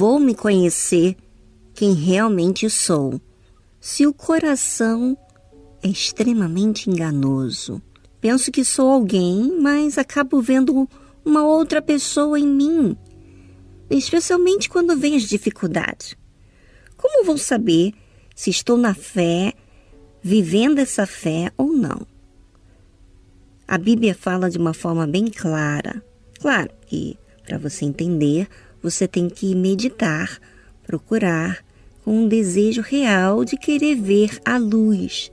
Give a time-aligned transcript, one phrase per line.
[0.00, 1.14] vou me conhecer
[1.74, 3.20] quem realmente sou
[3.78, 5.14] se o coração
[5.82, 7.82] é extremamente enganoso?
[8.18, 10.88] Penso que sou alguém, mas acabo vendo
[11.22, 12.96] uma outra pessoa em mim,
[13.90, 16.16] especialmente quando vem as dificuldades.
[16.96, 17.92] Como vou saber
[18.34, 19.52] se estou na fé,
[20.22, 22.06] vivendo essa fé ou não?
[23.68, 26.02] A Bíblia fala de uma forma bem clara.
[26.40, 28.48] Claro que para você entender,
[28.82, 30.38] você tem que meditar,
[30.86, 31.64] procurar
[32.04, 35.30] com um desejo real de querer ver a luz,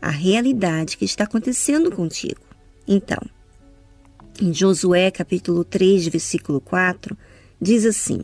[0.00, 2.40] a realidade que está acontecendo contigo.
[2.86, 3.20] Então,
[4.40, 7.16] em Josué capítulo 3, versículo 4,
[7.60, 8.20] diz assim: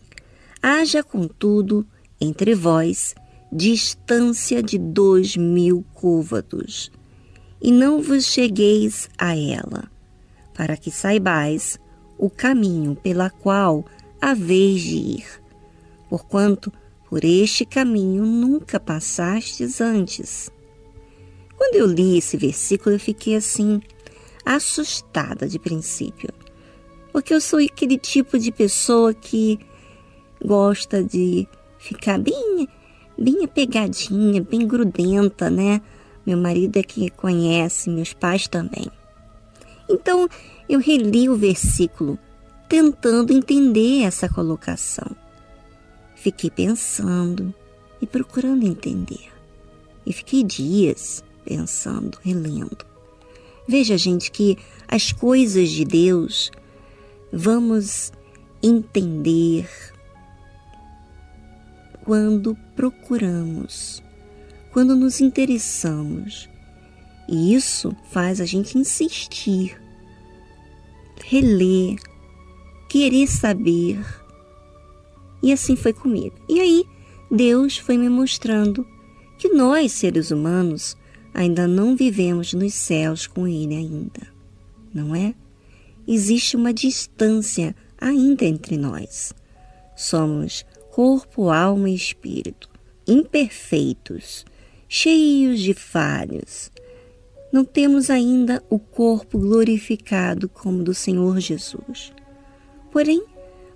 [0.63, 1.87] Haja contudo
[2.21, 3.15] entre vós
[3.53, 6.91] distância de dois mil côvados,
[7.61, 9.91] e não vos chegueis a ela,
[10.55, 11.79] para que saibais
[12.19, 13.85] o caminho pela qual
[14.25, 15.27] haveis de ir,
[16.09, 16.73] porquanto
[17.11, 20.51] por este caminho nunca passastes antes.
[21.59, 23.83] Quando eu li esse versículo, eu fiquei assim,
[24.43, 26.31] assustada de princípio,
[27.13, 29.61] porque eu sou aquele tipo de pessoa que
[30.43, 31.47] gosta de
[31.79, 32.67] ficar bem,
[33.19, 35.83] bem apegadinha, bem grudenta, né?
[36.25, 38.91] Meu marido é que conhece, meus pais também.
[39.87, 40.27] Então,
[40.67, 42.19] eu reli o versículo,
[42.69, 45.15] tentando entender essa colocação.
[46.15, 47.55] Fiquei pensando
[48.01, 49.33] e procurando entender.
[50.07, 52.85] E fiquei dias pensando, relendo.
[53.67, 56.51] Veja, gente, que as coisas de Deus
[57.33, 58.13] vamos
[58.63, 59.69] entender
[62.05, 64.03] quando procuramos,
[64.73, 66.49] quando nos interessamos.
[67.27, 69.81] E isso faz a gente insistir,
[71.25, 71.99] reler,
[72.95, 73.99] querer saber.
[75.43, 76.37] E assim foi comigo.
[76.49, 76.85] E aí,
[77.29, 78.87] Deus foi me mostrando
[79.37, 80.97] que nós, seres humanos,
[81.35, 84.29] ainda não vivemos nos céus com Ele ainda,
[84.95, 85.35] não é?
[86.07, 89.35] Existe uma distância ainda entre nós.
[89.97, 92.71] Somos corpo, alma e espírito,
[93.09, 94.47] imperfeitos,
[94.89, 96.71] cheios de falhas.
[97.53, 102.13] Não temos ainda o corpo glorificado como do Senhor Jesus.
[102.95, 103.25] Porém,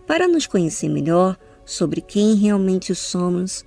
[0.06, 3.64] para nos conhecer melhor sobre quem realmente somos,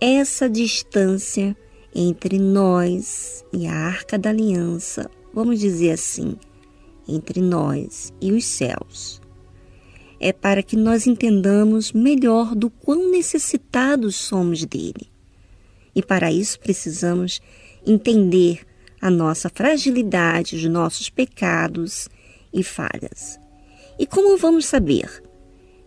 [0.00, 1.56] essa distância
[1.92, 6.36] entre nós e a arca da aliança, vamos dizer assim,
[7.08, 9.20] entre nós e os céus.
[10.20, 15.10] É para que nós entendamos melhor do quão necessitados somos dele.
[15.96, 17.40] E para isso precisamos
[17.84, 18.60] entender
[19.00, 22.08] a nossa fragilidade, os nossos pecados
[22.52, 23.41] e falhas.
[23.98, 25.22] E como vamos saber?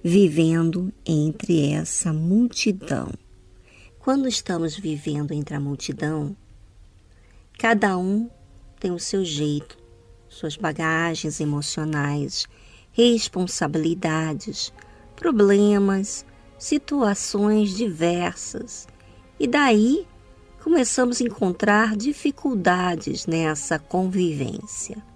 [0.04, 3.10] Vivendo entre essa multidão.
[4.00, 6.38] Quando estamos vivendo entre a multidão,
[7.58, 8.30] cada um
[8.80, 9.78] tem o seu jeito,
[10.30, 12.46] suas bagagens emocionais,
[12.92, 14.72] responsabilidades,
[15.16, 16.24] problemas,
[16.60, 18.88] situações diversas.
[19.40, 20.06] E daí
[20.64, 25.15] começamos a encontrar dificuldades nessa convivência.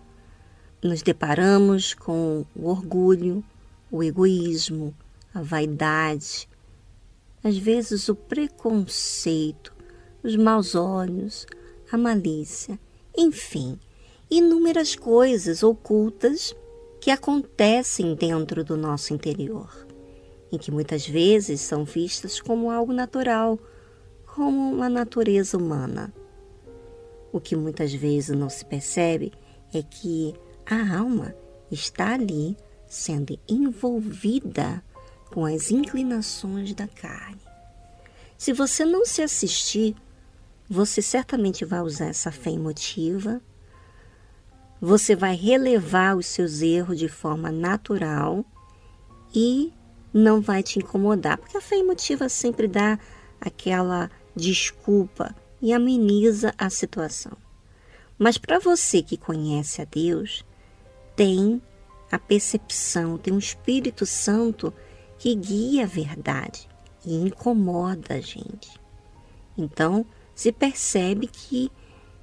[0.82, 3.44] Nos deparamos com o orgulho,
[3.92, 4.96] o egoísmo,
[5.34, 6.48] a vaidade,
[7.44, 9.76] às vezes o preconceito,
[10.24, 11.46] os maus olhos,
[11.92, 12.80] a malícia,
[13.18, 13.78] enfim,
[14.32, 16.56] inúmeras coisas ocultas
[17.02, 19.86] que acontecem dentro do nosso interior,
[20.50, 23.60] e que muitas vezes são vistas como algo natural,
[24.26, 26.14] como uma natureza humana.
[27.34, 29.34] O que muitas vezes não se percebe
[29.74, 30.34] é que
[30.70, 31.36] a alma
[31.72, 32.56] está ali
[32.88, 34.84] sendo envolvida
[35.32, 37.42] com as inclinações da carne.
[38.38, 39.96] Se você não se assistir,
[40.70, 43.42] você certamente vai usar essa fé emotiva,
[44.80, 48.46] você vai relevar os seus erros de forma natural
[49.34, 49.74] e
[50.14, 52.98] não vai te incomodar, porque a fé emotiva sempre dá
[53.42, 57.34] aquela desculpa e ameniza a situação.
[58.18, 60.44] Mas para você que conhece a Deus,
[61.20, 61.62] tem
[62.10, 64.74] a percepção, tem um Espírito Santo
[65.18, 66.66] que guia a verdade
[67.06, 68.80] e incomoda a gente.
[69.58, 71.70] Então, se percebe que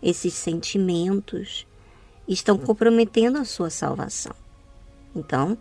[0.02, 1.66] esses sentimentos
[2.26, 4.34] estão comprometendo a sua salvação.
[5.14, 5.58] Então,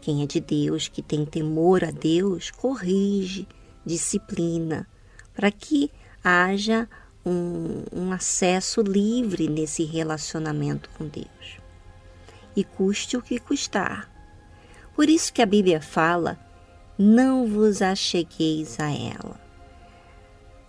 [0.00, 3.48] quem é de Deus, que tem temor a Deus, corrige,
[3.84, 4.88] disciplina,
[5.34, 5.90] para que
[6.22, 6.88] haja
[7.24, 11.65] um, um, acesso livre nesse relacionamento com Deus.
[12.56, 14.10] E custe o que custar.
[14.94, 16.38] Por isso que a Bíblia fala
[16.98, 19.38] não vos achegueis a ela,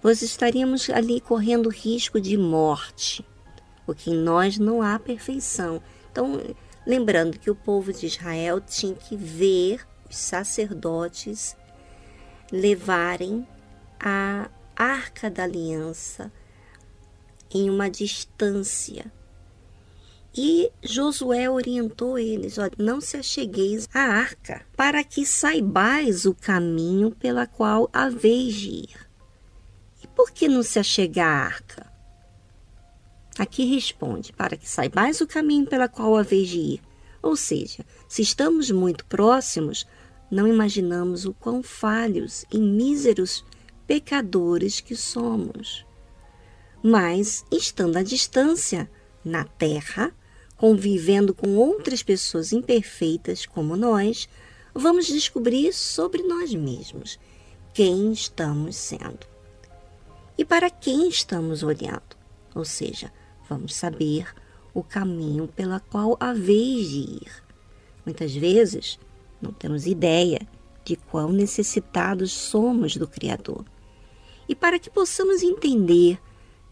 [0.02, 3.26] pois estaríamos ali correndo risco de morte,
[3.86, 5.82] porque em nós não há perfeição.
[6.12, 6.42] Então,
[6.86, 11.56] lembrando que o povo de Israel tinha que ver os sacerdotes
[12.52, 13.48] levarem
[14.00, 16.32] a arca da aliança
[17.50, 19.12] em uma distância.
[20.40, 27.48] E Josué orientou eles: não se achegueis à arca, para que saibais o caminho pela
[27.48, 29.10] qual haveis de ir.
[30.04, 31.92] E por que não se achega à arca?
[33.40, 36.82] Aqui responde: para que saibais o caminho pela qual haveis de ir.
[37.20, 39.88] Ou seja, se estamos muito próximos,
[40.30, 43.44] não imaginamos o quão falhos e míseros
[43.88, 45.84] pecadores que somos.
[46.84, 48.88] Mas, estando à distância,
[49.26, 50.14] na terra,
[50.58, 54.28] convivendo com outras pessoas imperfeitas como nós,
[54.74, 57.20] vamos descobrir sobre nós mesmos
[57.74, 59.28] quem estamos sendo
[60.38, 62.18] e para quem estamos olhando.
[62.54, 63.12] Ou seja,
[63.50, 64.28] vamos saber
[64.74, 67.44] o caminho pela qual a vez de ir.
[68.06, 69.00] Muitas vezes
[69.42, 70.40] não temos ideia
[70.84, 73.66] de quão necessitados somos do Criador.
[74.48, 76.20] E para que possamos entender,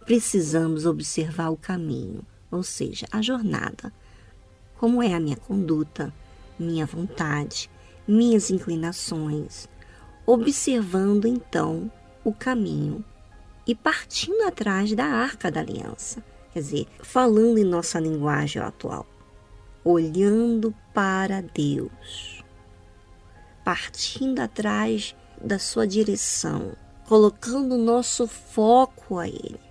[0.05, 3.91] precisamos observar o caminho, ou seja, a jornada.
[4.77, 6.13] Como é a minha conduta,
[6.59, 7.69] minha vontade,
[8.07, 9.67] minhas inclinações,
[10.25, 11.91] observando então
[12.23, 13.03] o caminho
[13.67, 19.05] e partindo atrás da arca da aliança, quer dizer, falando em nossa linguagem atual,
[19.83, 22.43] olhando para Deus,
[23.63, 26.73] partindo atrás da sua direção,
[27.07, 29.64] colocando o nosso foco a Ele.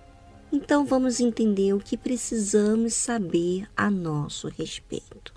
[0.57, 5.33] Então vamos entender o que precisamos saber a nosso respeito.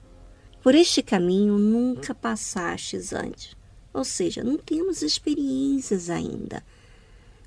[0.62, 3.56] Por este caminho nunca passastes antes,
[3.92, 6.62] ou seja, não temos experiências ainda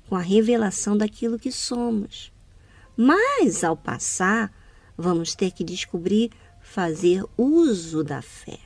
[0.06, 2.30] com a revelação daquilo que somos.
[2.94, 4.52] Mas ao passar,
[4.94, 6.30] vamos ter que descobrir
[6.60, 8.58] fazer uso da fé.